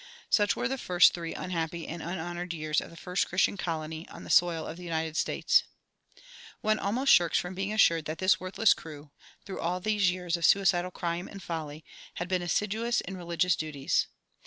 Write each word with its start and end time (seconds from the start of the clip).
Such 0.31 0.55
were 0.55 0.67
the 0.67 0.79
first 0.79 1.13
three 1.13 1.35
unhappy 1.35 1.87
and 1.87 2.01
unhonored 2.01 2.53
years 2.53 2.81
of 2.81 2.89
the 2.89 2.97
first 2.97 3.29
Christian 3.29 3.55
colony 3.55 4.09
on 4.09 4.23
the 4.23 4.31
soil 4.31 4.65
of 4.65 4.75
the 4.75 4.83
United 4.83 5.15
States. 5.15 5.61
One 6.61 6.79
almost 6.79 7.13
shrinks 7.13 7.37
from 7.37 7.53
being 7.53 7.71
assured 7.71 8.05
that 8.05 8.17
this 8.17 8.39
worthless 8.39 8.73
crew, 8.73 9.11
through 9.45 9.59
all 9.59 9.79
these 9.79 10.09
years 10.09 10.35
of 10.37 10.43
suicidal 10.45 10.89
crime 10.89 11.27
and 11.27 11.43
folly, 11.43 11.85
had 12.15 12.27
been 12.27 12.41
assiduous 12.41 13.01
in 13.01 13.15
religious 13.15 13.55
duties. 13.55 14.07